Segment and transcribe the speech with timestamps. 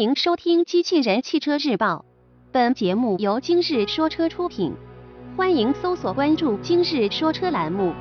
[0.00, 2.06] 欢迎收听《机器人汽车日报》，
[2.50, 4.72] 本节目由今日说车出品。
[5.36, 7.92] 欢迎搜索关注“今日说车”栏目，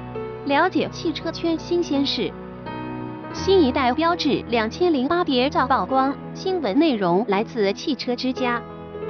[0.46, 2.32] 了解汽车圈新鲜事。
[3.34, 8.64] 新一代标致两千零八谍照曝光，新闻内容来自汽车之家。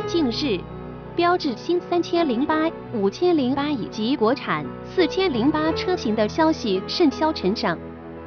[0.07, 0.59] 近日，
[1.15, 7.77] 标致新三千零八、五千零八以及国产四千零八车型的消息甚嚣尘上，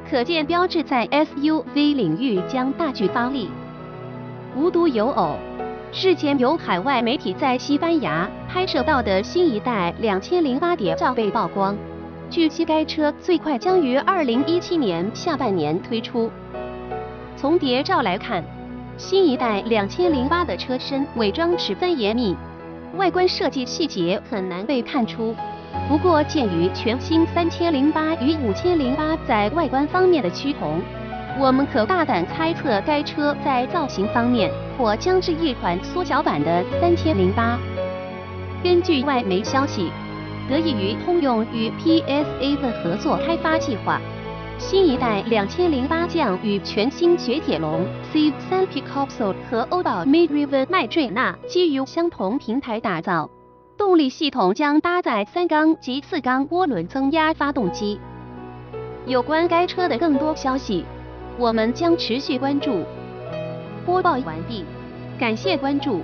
[0.09, 3.49] 可见标致在 SUV 领域将大举发力。
[4.55, 5.35] 无独有偶，
[5.91, 11.75] 日前有海外媒体在西班牙拍摄到的新一代两千零八谍照被曝光。
[12.29, 16.29] 据悉，该车最快将于二零一七年下半年推出。
[17.35, 18.43] 从谍照来看，
[18.95, 22.35] 新一代两千零八的车身伪装十分严密，
[22.95, 25.35] 外观设计细节很难被看出。
[25.89, 30.79] 不过，鉴于全新三千零八与五千零八在外观方面的趋同。
[31.39, 37.57] 我们可大胆猜测，该车在造型方面或将是一款缩小版的三千零八。
[38.63, 39.91] 根据外媒消息，
[40.47, 43.99] 得益于通用与 PSA 的合作开发计划，
[44.59, 53.31] 新一代两千零八将与全新雪铁龙 C3 Picasso 和欧宝 Mid River 迈锐娜基于相同平台打造，
[53.75, 57.99] 动力系统将搭载三缸及四缸涡轮增压发动机。
[59.07, 60.85] 有关该车的更多消息。
[61.37, 62.83] 我们将持续关注。
[63.85, 64.63] 播报完毕，
[65.19, 66.01] 感谢关注。